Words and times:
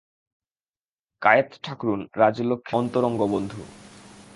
কায়েত-ঠাকরুন 1.21 2.01
রাজলক্ষ্মীর 2.17 2.77
অন্তরঙ্গ 2.79 3.19
বন্ধু। 3.33 3.61